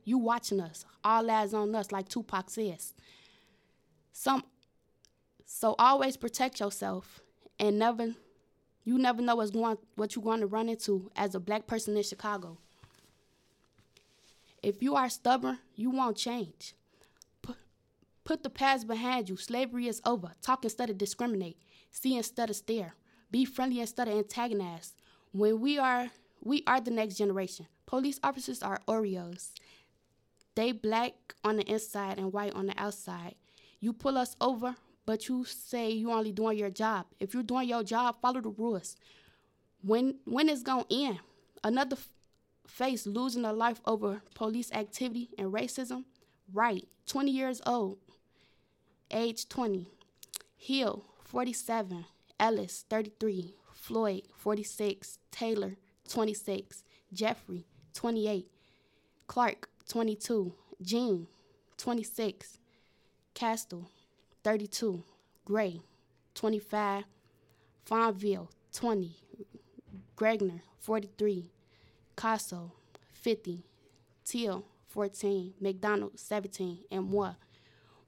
you 0.05 0.19
watching 0.19 0.61
us. 0.61 0.85
All 1.05 1.31
eyes 1.31 1.55
on 1.55 1.75
us, 1.75 1.93
like 1.93 2.09
Tupac 2.09 2.51
says. 2.51 2.95
Some 4.13 4.45
so 5.45 5.75
always 5.79 6.17
protect 6.17 6.61
yourself 6.61 7.21
and 7.59 7.79
never 7.79 8.15
you 8.85 8.99
never 8.99 9.23
know 9.23 9.37
what's 9.37 9.51
going 9.51 9.79
what 9.95 10.15
you're 10.15 10.25
going 10.25 10.41
to 10.41 10.47
run 10.47 10.69
into 10.69 11.11
as 11.15 11.35
a 11.35 11.41
black 11.41 11.67
person 11.67 11.97
in 11.97 12.03
Chicago. 12.03 12.59
If 14.63 14.83
you 14.83 14.95
are 14.95 15.09
stubborn, 15.09 15.59
you 15.75 15.91
won't 15.91 16.17
change. 16.17 16.75
Put, 18.25 18.45
the 18.45 18.51
past 18.51 18.87
behind 18.87 19.29
you. 19.29 19.37
Slavery 19.37 19.89
is 19.89 20.01
over. 20.07 20.33
Talk 20.41 20.65
instead 20.65 20.89
of 20.89 20.97
discriminate. 20.99 21.59
See 21.91 22.17
instead 22.17 22.49
of 22.51 22.57
stare. 22.57 22.95
Be 23.31 23.45
friendly 23.45 23.81
instead 23.81 24.07
of 24.07 24.17
antagonize. 24.17 24.95
When 25.33 25.61
we 25.61 25.79
are 25.79 26.11
We 26.45 26.65
are 26.67 26.81
the 26.81 26.91
next 26.91 27.17
generation. 27.17 27.67
Police 27.87 28.19
officers 28.23 28.63
are 28.63 28.81
Oreos. 28.89 29.53
They 30.55 30.73
black 30.73 31.15
on 31.45 31.57
the 31.57 31.71
inside 31.71 32.19
and 32.19 32.33
white 32.33 32.55
on 32.55 32.67
the 32.67 32.75
outside. 32.81 33.35
You 33.81 33.93
pull 33.93 34.19
us 34.19 34.37
over, 34.41 34.77
but 35.07 35.29
you 35.29 35.45
say 35.45 35.91
you 35.91 36.11
only 36.13 36.33
doing 36.33 36.59
your 36.59 36.71
job. 36.71 37.07
If 37.19 37.35
you're 37.35 37.43
doing 37.43 37.69
your 37.69 37.83
job, 37.83 38.17
follow 38.21 38.41
the 38.41 38.51
rules. 38.51 38.97
When 39.83 40.17
when 40.25 40.49
it's 40.49 40.63
gonna 40.63 40.85
end? 40.91 41.19
Another 41.65 41.97
f- 41.97 42.09
face 42.67 43.07
losing 43.07 43.45
a 43.45 43.53
life 43.53 43.81
over 43.87 44.23
police 44.35 44.71
activity 44.73 45.31
and 45.39 45.53
racism. 45.53 46.05
Wright, 46.53 46.87
20 47.07 47.31
years 47.31 47.61
old, 47.67 47.99
age 49.11 49.49
20. 49.49 49.89
Hill, 50.57 51.05
47. 51.25 52.05
Ellis, 52.39 52.85
33. 52.89 53.55
Floyd, 53.73 54.23
46. 54.37 55.19
Taylor, 55.33 55.77
26. 56.09 56.85
Jeffrey, 57.13 57.67
28. 57.95 58.47
Clark, 59.27 59.69
22. 59.93 60.55
Jean, 60.81 61.27
26. 61.77 62.57
Castile, 63.35 63.91
32. 64.43 65.05
Gray, 65.45 65.83
25. 66.35 67.05
Fonville, 67.85 68.49
20. 68.73 69.15
Gregner, 70.17 70.63
43. 70.81 71.51
Casso, 72.17 72.71
50. 73.13 73.65
Teal, 74.25 74.65
14. 74.89 75.53
McDonald, 75.61 76.19
17. 76.19 76.79
And 76.91 77.11
more. 77.11 77.37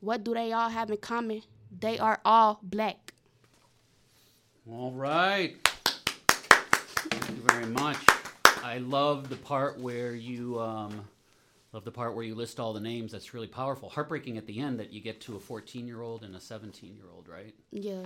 What 0.01 0.25
do 0.25 0.33
they 0.33 0.53
all 0.53 0.71
have 0.71 0.91
in 0.91 0.97
common? 0.97 1.43
They 1.71 1.99
are 1.99 2.19
all 2.25 2.61
black. 2.63 3.13
All 4.67 4.93
right. 4.93 5.55
Thank 7.11 7.29
you 7.29 7.43
very 7.47 7.67
much. 7.67 7.99
I 8.63 8.79
love 8.79 9.29
the 9.29 9.37
part 9.37 9.79
where 9.79 10.15
you 10.15 10.59
um, 10.59 11.05
love 11.75 11.85
the 11.85 11.91
part 11.91 12.15
where 12.15 12.25
you 12.25 12.37
list 12.37 12.61
all 12.61 12.73
the 12.73 12.81
names. 12.81 13.11
That's 13.11 13.35
really 13.35 13.49
powerful. 13.49 13.89
Heartbreaking 13.89 14.39
at 14.39 14.47
the 14.47 14.61
end 14.61 14.79
that 14.79 14.93
you 14.93 15.01
get 15.01 15.21
to 15.23 15.35
a 15.35 15.41
14-year-old 15.41 16.23
and 16.23 16.37
a 16.37 16.39
17-year-old, 16.39 17.29
right? 17.29 17.53
Yeah. 17.73 18.05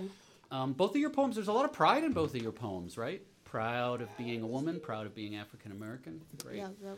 Um, 0.49 0.73
both 0.73 0.91
of 0.91 0.97
your 0.97 1.11
poems. 1.11 1.35
There's 1.35 1.47
a 1.47 1.53
lot 1.53 1.65
of 1.65 1.71
pride 1.71 2.03
in 2.03 2.11
both 2.11 2.33
of 2.33 2.41
your 2.41 2.51
poems, 2.51 2.97
right? 2.97 3.21
Proud 3.45 4.01
of 4.01 4.09
being 4.17 4.41
a 4.41 4.47
woman. 4.47 4.79
Proud 4.79 5.05
of 5.05 5.13
being 5.13 5.35
African 5.35 5.71
American. 5.71 6.19
Great. 6.43 6.57
Yeah, 6.57 6.69
yeah. 6.83 6.93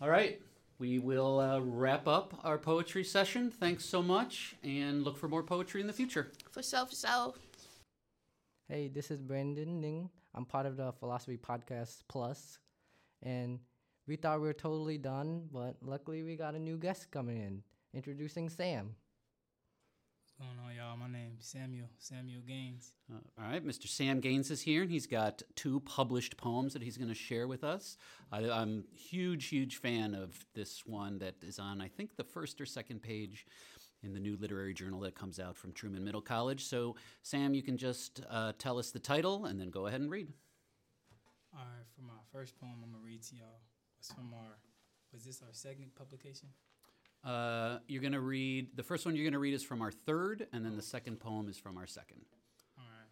All 0.00 0.08
right. 0.08 0.40
We 0.78 1.00
will 1.00 1.40
uh, 1.40 1.60
wrap 1.60 2.06
up 2.06 2.40
our 2.44 2.58
poetry 2.58 3.02
session. 3.02 3.50
Thanks 3.50 3.84
so 3.84 4.02
much, 4.02 4.54
and 4.62 5.02
look 5.02 5.16
for 5.16 5.28
more 5.28 5.42
poetry 5.42 5.80
in 5.80 5.86
the 5.86 5.92
future. 5.92 6.30
For 6.50 6.62
sure, 6.62 6.86
for 6.86 6.94
sure. 6.94 7.34
Hey, 8.68 8.88
this 8.88 9.10
is 9.10 9.20
Brandon 9.20 9.80
Ning. 9.80 10.10
I'm 10.34 10.44
part 10.44 10.66
of 10.66 10.76
the 10.76 10.92
Philosophy 10.92 11.38
Podcast 11.38 12.02
Plus, 12.08 12.58
and 13.22 13.60
we 14.06 14.16
thought 14.16 14.40
we 14.40 14.46
were 14.46 14.52
totally 14.52 14.98
done, 14.98 15.48
but 15.52 15.76
luckily 15.80 16.22
we 16.22 16.36
got 16.36 16.54
a 16.54 16.58
new 16.58 16.76
guest 16.76 17.10
coming 17.10 17.38
in. 17.38 17.62
Introducing 17.94 18.48
Sam. 18.48 18.96
What's 20.22 20.32
going 20.32 20.68
on, 20.68 20.74
y'all? 20.74 20.96
My 20.96 21.08
name's 21.08 21.46
Samuel, 21.46 21.88
Samuel 21.98 22.42
Gaines. 22.46 22.92
Uh, 23.10 23.18
all 23.38 23.50
right, 23.50 23.64
Mr. 23.64 23.86
Sam 23.86 24.20
Gaines 24.20 24.50
is 24.50 24.60
here, 24.60 24.82
and 24.82 24.90
he's 24.90 25.06
got 25.06 25.42
two 25.54 25.80
published 25.80 26.36
poems 26.36 26.72
that 26.72 26.82
he's 26.82 26.96
going 26.96 27.08
to 27.08 27.14
share 27.14 27.46
with 27.46 27.62
us. 27.62 27.96
I, 28.32 28.50
I'm 28.50 28.84
huge, 28.92 29.46
huge 29.46 29.76
fan 29.76 30.14
of 30.14 30.44
this 30.54 30.84
one 30.84 31.18
that 31.20 31.36
is 31.42 31.58
on, 31.58 31.80
I 31.80 31.88
think, 31.88 32.16
the 32.16 32.24
first 32.24 32.60
or 32.60 32.66
second 32.66 33.00
page 33.00 33.46
in 34.02 34.12
the 34.12 34.20
new 34.20 34.36
literary 34.36 34.74
journal 34.74 35.00
that 35.00 35.14
comes 35.14 35.38
out 35.38 35.56
from 35.56 35.72
Truman 35.72 36.04
Middle 36.04 36.20
College. 36.20 36.64
So, 36.64 36.96
Sam, 37.22 37.54
you 37.54 37.62
can 37.62 37.78
just 37.78 38.20
uh, 38.28 38.52
tell 38.58 38.78
us 38.78 38.90
the 38.90 38.98
title 38.98 39.46
and 39.46 39.58
then 39.58 39.70
go 39.70 39.86
ahead 39.86 40.00
and 40.00 40.10
read. 40.10 40.28
All 41.54 41.60
right, 41.60 41.86
for 41.94 42.02
my 42.02 42.18
first 42.32 42.58
poem, 42.58 42.74
I'm 42.82 42.90
gonna 42.90 43.04
read 43.04 43.22
to 43.22 43.36
y'all. 43.36 43.60
It's 44.04 44.12
from 44.12 44.34
our, 44.34 44.58
was 45.14 45.24
this 45.24 45.40
our 45.40 45.52
second 45.52 45.94
publication? 45.94 46.50
Uh, 47.24 47.78
you're 47.88 48.02
going 48.02 48.12
to 48.12 48.20
read 48.20 48.76
the 48.76 48.82
first 48.82 49.06
one. 49.06 49.16
You're 49.16 49.24
going 49.24 49.32
to 49.32 49.38
read 49.38 49.54
is 49.54 49.62
from 49.62 49.80
our 49.80 49.90
third, 49.90 50.46
and 50.52 50.62
then 50.62 50.76
the 50.76 50.82
second 50.82 51.20
poem 51.20 51.48
is 51.48 51.56
from 51.56 51.78
our 51.78 51.86
second. 51.86 52.20
All 52.76 52.84
right. 52.84 53.08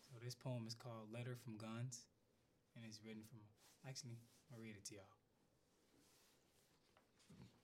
So 0.00 0.14
this 0.24 0.34
poem 0.34 0.64
is 0.66 0.74
called 0.74 1.12
"Letter 1.12 1.36
from 1.44 1.58
Guns," 1.58 2.06
and 2.74 2.86
it's 2.86 3.00
written 3.04 3.22
from. 3.28 3.40
Actually, 3.86 4.16
I'll 4.50 4.62
read 4.62 4.76
it 4.78 4.84
to 4.86 4.94
y'all. 4.94 5.04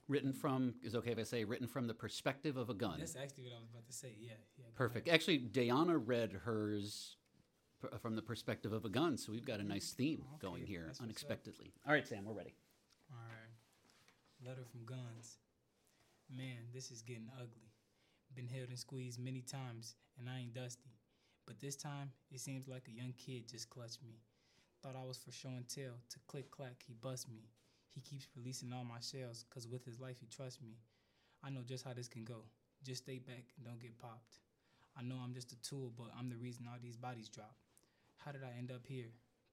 Written 0.07 0.35
from 0.35 0.75
is 0.83 0.93
it 0.93 0.99
okay 0.99 1.13
if 1.13 1.19
I 1.19 1.23
say 1.23 1.45
written 1.45 1.67
from 1.67 1.87
the 1.87 1.95
perspective 1.95 2.59
of 2.59 2.69
a 2.69 2.75
gun. 2.75 2.97
That's 2.99 3.17
actually 3.17 3.45
what 3.45 3.55
I 3.55 3.61
was 3.61 3.71
about 3.71 3.87
to 3.87 3.93
say. 3.95 4.17
Yeah, 4.21 4.33
yeah. 4.59 4.67
Perfect. 4.75 5.09
ahead. 5.09 5.15
Actually, 5.15 5.39
Dayona 5.39 5.99
read 5.99 6.33
hers 6.45 7.17
from 8.01 8.17
the 8.17 8.23
perspective 8.23 8.73
of 8.73 8.85
a 8.85 8.89
gun, 8.89 9.17
so 9.17 9.33
we've 9.33 9.45
got 9.47 9.61
a 9.61 9.65
nice 9.65 9.93
theme 9.93 10.23
Okay, 10.35 10.39
going 10.41 10.67
here 10.67 10.81
that's 10.87 10.89
what's 10.89 11.01
up. 11.01 11.05
unexpectedly. 11.05 11.73
All 11.87 11.93
right, 11.93 12.07
Sam, 12.07 12.25
we're 12.25 12.35
ready. 12.35 12.55
All 13.11 13.19
right. 13.19 14.49
Letter 14.49 14.65
from 14.71 14.85
Guns. 14.85 15.39
Man, 16.35 16.69
this 16.73 16.91
is 16.91 17.03
getting 17.03 17.29
ugly. 17.37 17.73
Been 18.35 18.47
held 18.49 18.69
and 18.69 18.79
squeezed 18.79 19.19
many 19.19 19.41
times, 19.43 19.97
and 20.19 20.29
I 20.29 20.41
ain't 20.41 20.55
dusty. 20.55 20.91
But 21.47 21.59
this 21.61 21.75
time, 21.77 22.13
it 22.31 22.41
seems 22.41 22.69
like 22.69 22.87
a 22.89 22.93
young 22.93 23.13
kid 23.19 23.49
just 23.49 23.69
clutched 23.71 24.03
me. 24.03 24.21
Thought 24.83 24.97
I 24.97 25.05
was 25.05 25.19
for 25.19 25.33
show 25.33 25.49
and 25.49 25.69
tell. 25.69 25.99
To 26.11 26.19
click 26.29 26.51
clack, 26.51 26.83
he 26.87 26.95
bust 26.95 27.29
me. 27.29 27.49
He 27.89 28.01
keeps 28.01 28.29
releasing 28.37 28.73
all 28.73 28.85
my 28.85 29.01
shells, 29.01 29.45
cause 29.53 29.67
with 29.67 29.85
his 29.85 29.99
life, 29.99 30.17
he 30.21 30.27
trusts 30.27 30.63
me. 30.63 30.79
I 31.43 31.51
know 31.51 31.61
just 31.67 31.85
how 31.85 31.93
this 31.93 32.07
can 32.09 32.25
go. 32.25 32.45
Just 32.85 33.03
stay 33.03 33.19
back 33.19 33.45
and 33.57 33.67
don't 33.67 33.81
get 33.81 33.99
popped. 33.99 34.37
I 34.97 35.03
know 35.03 35.17
I'm 35.23 35.35
just 35.35 35.53
a 35.53 35.61
tool, 35.63 35.93
but 35.99 36.07
I'm 36.19 36.29
the 36.31 36.37
reason 36.37 36.67
all 36.69 36.79
these 36.81 36.97
bodies 36.97 37.29
drop. 37.29 37.57
How 38.25 38.33
did 38.33 38.43
I 38.45 38.59
end 38.59 38.71
up 38.71 38.87
here, 38.87 39.09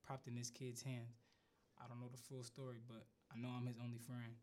propped 0.05 0.27
in 0.27 0.35
this 0.35 0.49
kid's 0.49 0.81
hands? 0.81 1.23
I 1.79 1.87
don't 1.87 2.01
know 2.01 2.09
the 2.11 2.17
full 2.17 2.43
story, 2.43 2.77
but 2.87 3.05
I 3.33 3.39
know 3.39 3.47
I'm 3.55 3.65
his 3.65 3.77
only 3.81 3.97
friend. 3.97 4.35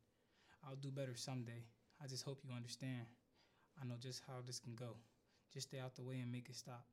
I'll 0.66 0.76
do 0.76 0.90
better 0.90 1.14
someday. 1.14 1.62
I 2.02 2.07
just 2.07 2.25
hope 2.25 2.40
you 2.43 2.54
understand. 2.54 3.04
I 3.81 3.85
know 3.85 3.97
just 4.00 4.23
how 4.26 4.35
this 4.47 4.59
can 4.59 4.75
go. 4.75 4.97
Just 5.52 5.69
stay 5.69 5.78
out 5.78 5.95
the 5.95 6.02
way 6.02 6.21
and 6.21 6.33
make 6.33 6.49
it 6.49 6.57
stop. 6.57 6.87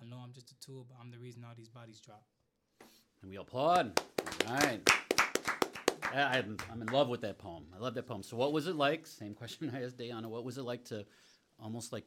I 0.00 0.06
know 0.06 0.16
I'm 0.16 0.32
just 0.32 0.50
a 0.50 0.58
tool, 0.60 0.86
but 0.88 0.96
I'm 1.00 1.10
the 1.10 1.18
reason 1.18 1.44
all 1.44 1.54
these 1.56 1.68
bodies 1.68 2.00
drop. 2.00 2.24
And 3.20 3.30
we 3.30 3.36
applaud. 3.36 4.00
All 4.48 4.56
right. 4.56 4.80
I'm, 6.14 6.56
I'm 6.70 6.82
in 6.82 6.88
love 6.88 7.08
with 7.08 7.20
that 7.20 7.38
poem. 7.38 7.64
I 7.74 7.78
love 7.78 7.94
that 7.94 8.06
poem. 8.06 8.22
So, 8.22 8.36
what 8.36 8.52
was 8.52 8.66
it 8.66 8.76
like? 8.76 9.06
Same 9.06 9.34
question 9.34 9.70
I 9.74 9.84
asked 9.84 9.98
Dayona. 9.98 10.26
What 10.26 10.44
was 10.44 10.58
it 10.58 10.62
like 10.62 10.84
to 10.86 11.04
almost 11.58 11.92
like 11.92 12.04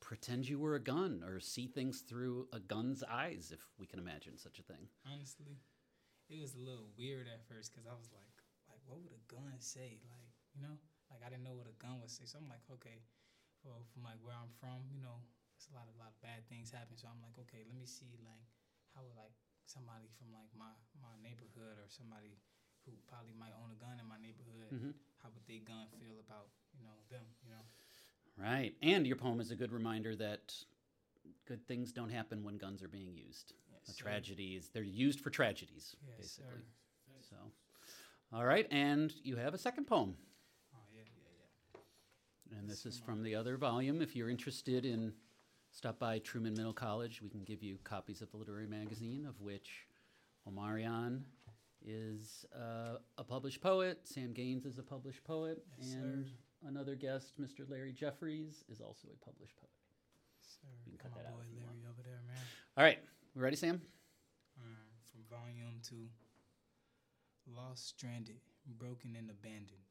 pretend 0.00 0.48
you 0.48 0.58
were 0.58 0.74
a 0.74 0.82
gun 0.82 1.22
or 1.26 1.40
see 1.40 1.66
things 1.66 2.00
through 2.00 2.48
a 2.52 2.60
gun's 2.60 3.02
eyes, 3.02 3.50
if 3.52 3.60
we 3.78 3.86
can 3.86 3.98
imagine 3.98 4.36
such 4.38 4.58
a 4.58 4.62
thing? 4.62 4.88
Honestly, 5.06 5.58
it 6.28 6.38
was 6.40 6.54
a 6.54 6.62
little 6.62 6.90
weird 6.98 7.26
at 7.28 7.42
first 7.46 7.72
because 7.72 7.86
I 7.86 7.94
was 7.94 8.10
like, 8.12 8.36
like, 8.68 8.82
what 8.86 9.00
would 9.02 9.14
a 9.14 9.22
gun 9.30 9.56
say? 9.58 10.02
Like, 10.10 10.30
you 10.54 10.62
know, 10.62 10.76
like 11.10 11.22
I 11.24 11.30
didn't 11.30 11.44
know 11.46 11.54
what 11.56 11.70
a 11.70 11.76
gun 11.78 11.98
would 12.02 12.10
say. 12.10 12.26
So 12.26 12.38
I'm 12.38 12.50
like, 12.50 12.64
okay, 12.80 13.02
well, 13.62 13.82
from 13.94 14.02
like 14.06 14.18
where 14.22 14.34
I'm 14.36 14.50
from, 14.58 14.86
you 14.90 15.02
know, 15.02 15.22
it's 15.56 15.70
a 15.70 15.74
lot, 15.74 15.88
a 15.88 15.96
lot 15.98 16.12
of 16.12 16.18
bad 16.20 16.44
things 16.50 16.70
happen. 16.74 16.98
So 16.98 17.08
I'm 17.08 17.22
like, 17.22 17.38
okay, 17.48 17.62
let 17.66 17.76
me 17.78 17.86
see, 17.86 18.18
like, 18.22 18.46
how 18.94 19.02
would 19.06 19.16
like 19.16 19.34
somebody 19.66 20.06
from 20.18 20.30
like 20.30 20.50
my 20.54 20.70
my 21.02 21.14
neighborhood 21.18 21.78
or 21.82 21.88
somebody 21.90 22.38
who 22.86 22.94
probably 23.10 23.34
might 23.34 23.54
own 23.58 23.74
a 23.74 23.78
gun 23.82 23.98
in 23.98 24.06
my 24.06 24.18
neighborhood, 24.22 24.70
Mhm. 24.70 24.94
how 25.18 25.28
would 25.34 25.42
they 25.50 25.58
gun 25.58 25.90
feel 25.98 26.22
about 26.22 26.54
you 26.74 26.86
know 26.86 26.94
them? 27.10 27.26
You 27.42 27.50
know. 27.50 27.64
Right. 28.38 28.74
And 28.82 29.06
your 29.06 29.16
poem 29.16 29.40
is 29.40 29.50
a 29.50 29.56
good 29.56 29.72
reminder 29.72 30.14
that 30.16 30.54
good 31.46 31.66
things 31.66 31.92
don't 31.92 32.10
happen 32.10 32.44
when 32.44 32.58
guns 32.58 32.82
are 32.82 32.88
being 32.88 33.14
used. 33.14 33.54
Yes, 33.72 33.96
tragedy 33.96 34.56
is 34.56 34.68
they're 34.68 34.82
used 34.82 35.20
for 35.20 35.30
tragedies, 35.30 35.96
Yes, 36.06 36.18
basically. 36.18 36.44
sir. 36.58 36.62
So, 37.30 37.36
all 38.32 38.44
right, 38.44 38.66
and 38.70 39.12
you 39.22 39.36
have 39.36 39.54
a 39.54 39.58
second 39.58 39.86
poem, 39.86 40.16
Oh 40.74 40.78
yeah, 40.94 41.00
yeah, 41.16 41.80
yeah. 42.52 42.58
and 42.58 42.68
this 42.68 42.84
is 42.84 42.98
from 42.98 43.22
the 43.22 43.34
other 43.34 43.56
volume. 43.56 44.02
If 44.02 44.14
you're 44.14 44.28
interested 44.28 44.84
in, 44.84 45.12
stop 45.70 45.98
by 45.98 46.18
Truman 46.18 46.54
Middle 46.54 46.72
College. 46.74 47.22
We 47.22 47.30
can 47.30 47.42
give 47.44 47.62
you 47.62 47.78
copies 47.84 48.20
of 48.22 48.30
the 48.30 48.36
literary 48.36 48.66
magazine, 48.66 49.24
of 49.26 49.40
which 49.40 49.86
Omareon 50.48 51.22
is 51.84 52.44
uh, 52.54 52.98
a 53.18 53.24
published 53.24 53.60
poet. 53.62 54.00
Sam 54.04 54.32
Gaines 54.32 54.66
is 54.66 54.78
a 54.78 54.82
published 54.82 55.24
poet, 55.24 55.64
Yes, 55.78 55.92
sir. 55.92 56.24
Another 56.64 56.94
guest, 56.94 57.40
Mr. 57.40 57.68
Larry 57.68 57.92
Jeffries, 57.92 58.64
is 58.68 58.80
also 58.80 59.08
a 59.12 59.24
published 59.24 59.56
poet. 59.56 59.70
Sir, 60.40 60.68
You 60.86 60.96
can 60.98 61.10
cut 61.10 61.14
that 61.18 61.26
out 61.28 61.36
boy 61.36 61.44
if 61.44 61.52
you 61.52 61.60
want. 61.64 61.76
Larry 61.76 61.90
over 61.90 62.02
there, 62.02 62.22
man. 62.26 62.42
All 62.76 62.84
right, 62.84 62.98
we 63.34 63.42
ready, 63.42 63.56
Sam? 63.56 63.80
Uh, 64.58 64.64
from 65.10 65.22
volume 65.28 65.80
two. 65.82 66.08
Lost, 67.46 67.86
stranded, 67.94 68.40
broken, 68.78 69.14
and 69.14 69.30
abandoned. 69.30 69.86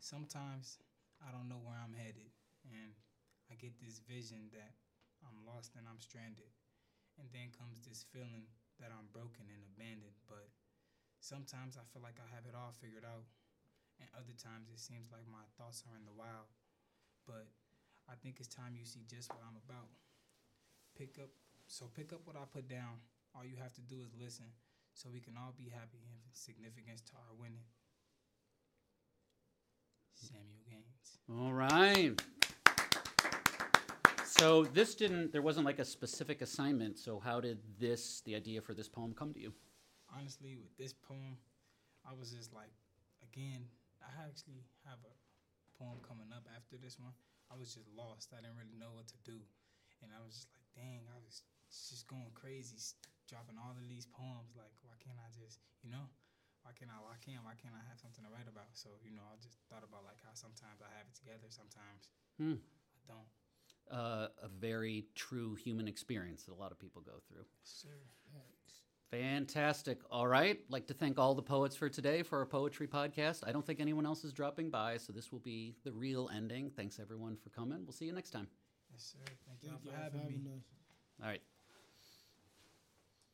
Sometimes 0.00 0.78
I 1.22 1.30
don't 1.30 1.48
know 1.48 1.62
where 1.62 1.78
I'm 1.78 1.94
headed, 1.94 2.28
and 2.68 2.92
I 3.50 3.54
get 3.54 3.78
this 3.80 4.02
vision 4.04 4.50
that 4.52 4.74
I'm 5.24 5.38
lost 5.46 5.78
and 5.78 5.86
I'm 5.88 6.00
stranded. 6.02 6.50
And 7.16 7.30
then 7.30 7.54
comes 7.54 7.86
this 7.86 8.02
feeling 8.10 8.50
that 8.82 8.90
I'm 8.90 9.06
broken 9.14 9.46
and 9.46 9.62
abandoned. 9.62 10.18
But 10.26 10.50
sometimes 11.22 11.78
I 11.78 11.86
feel 11.94 12.02
like 12.02 12.18
I 12.18 12.26
have 12.34 12.44
it 12.50 12.58
all 12.58 12.74
figured 12.74 13.06
out, 13.06 13.24
and 14.04 14.12
other 14.12 14.36
times 14.36 14.68
it 14.68 14.78
seems 14.78 15.08
like 15.08 15.24
my 15.32 15.44
thoughts 15.56 15.82
are 15.88 15.96
in 15.96 16.04
the 16.04 16.12
wild. 16.12 16.52
But 17.24 17.48
I 18.04 18.14
think 18.20 18.36
it's 18.36 18.52
time 18.52 18.76
you 18.76 18.84
see 18.84 19.08
just 19.08 19.32
what 19.32 19.40
I'm 19.40 19.56
about 19.64 19.88
pick 20.94 21.18
up 21.18 21.30
so 21.66 21.86
pick 21.96 22.12
up 22.12 22.20
what 22.24 22.36
I 22.36 22.44
put 22.52 22.68
down 22.68 23.00
All 23.34 23.44
you 23.44 23.56
have 23.60 23.72
to 23.74 23.80
do 23.80 23.96
is 24.06 24.12
listen, 24.20 24.44
so 24.92 25.08
we 25.12 25.18
can 25.18 25.34
all 25.36 25.52
be 25.56 25.72
happy 25.72 26.04
and 26.06 26.20
significance 26.32 27.00
to 27.08 27.12
our 27.16 27.34
winning. 27.40 27.64
Samuel 30.14 30.62
Gaines. 30.68 31.18
All 31.28 31.52
right. 31.52 32.14
So 34.24 34.64
this 34.64 34.94
didn't. 34.94 35.32
There 35.32 35.42
wasn't 35.42 35.66
like 35.66 35.80
a 35.80 35.84
specific 35.84 36.42
assignment. 36.42 36.98
So 36.98 37.18
how 37.18 37.40
did 37.40 37.58
this, 37.80 38.22
the 38.24 38.36
idea 38.36 38.60
for 38.60 38.74
this 38.74 38.88
poem, 38.88 39.14
come 39.14 39.32
to 39.32 39.40
you? 39.40 39.52
honestly, 40.16 40.56
with 40.56 40.76
this 40.76 40.92
poem, 40.92 41.36
I 42.06 42.12
was 42.18 42.30
just 42.30 42.52
like, 42.52 42.70
again, 43.22 43.64
I 44.04 44.28
actually 44.28 44.62
have 44.84 45.00
a 45.02 45.14
poem 45.76 45.98
coming 46.04 46.30
up 46.30 46.46
after 46.52 46.76
this 46.78 47.00
one. 47.00 47.16
I 47.50 47.56
was 47.56 47.74
just 47.74 47.88
lost. 47.92 48.32
I 48.32 48.40
didn't 48.40 48.56
really 48.56 48.76
know 48.76 48.94
what 48.94 49.08
to 49.10 49.18
do. 49.24 49.40
And 50.04 50.12
I 50.12 50.20
was 50.20 50.44
just 50.44 50.50
like, 50.52 50.66
dang, 50.76 51.08
I 51.08 51.18
was 51.24 51.44
just 51.68 52.04
going 52.06 52.28
crazy, 52.36 52.76
dropping 53.26 53.56
all 53.56 53.72
of 53.72 53.84
these 53.88 54.04
poems. 54.04 54.52
Like, 54.54 54.74
why 54.84 54.96
can't 55.00 55.16
I 55.20 55.28
just, 55.32 55.60
you 55.80 55.88
know, 55.88 56.06
why 56.62 56.72
can't 56.76 56.92
I, 56.92 57.00
why 57.00 57.16
can't, 57.20 57.40
why 57.44 57.56
can't 57.56 57.76
I 57.76 57.84
have 57.88 58.00
something 58.00 58.24
to 58.24 58.30
write 58.32 58.48
about? 58.48 58.76
So, 58.76 58.96
you 59.00 59.12
know, 59.12 59.24
I 59.24 59.36
just 59.40 59.60
thought 59.68 59.84
about 59.84 60.04
like 60.04 60.20
how 60.24 60.36
sometimes 60.36 60.84
I 60.84 60.90
have 60.96 61.08
it 61.08 61.16
together, 61.16 61.48
sometimes 61.48 62.12
Hmm. 62.36 62.60
I 62.60 63.02
don't. 63.08 63.28
Uh, 63.84 64.28
a 64.42 64.48
very 64.48 65.04
true 65.14 65.54
human 65.54 65.86
experience 65.86 66.44
that 66.44 66.52
a 66.52 66.60
lot 66.60 66.72
of 66.72 66.80
people 66.80 67.02
go 67.04 67.20
through. 67.28 67.44
Sure. 67.62 68.00
Fantastic. 69.20 69.98
All 70.10 70.26
right. 70.26 70.58
Like 70.68 70.88
to 70.88 70.94
thank 70.94 71.18
all 71.18 71.34
the 71.34 71.42
poets 71.42 71.76
for 71.76 71.88
today 71.88 72.22
for 72.22 72.38
our 72.38 72.46
poetry 72.46 72.88
podcast. 72.88 73.44
I 73.46 73.52
don't 73.52 73.64
think 73.64 73.80
anyone 73.80 74.06
else 74.06 74.24
is 74.24 74.32
dropping 74.32 74.70
by, 74.70 74.96
so 74.96 75.12
this 75.12 75.30
will 75.30 75.38
be 75.38 75.76
the 75.84 75.92
real 75.92 76.28
ending. 76.34 76.70
Thanks 76.76 76.98
everyone 76.98 77.36
for 77.36 77.50
coming. 77.50 77.78
We'll 77.84 77.92
see 77.92 78.06
you 78.06 78.12
next 78.12 78.30
time. 78.30 78.48
Yes, 78.90 79.12
sir. 79.12 79.18
Thank 79.46 79.62
y'all 79.62 79.72
Thank 79.72 79.82
for 79.82 79.88
y'all 79.90 80.02
having 80.02 80.42
me. 80.44 80.50
us. 80.56 80.62
All 81.22 81.28
right. 81.28 81.40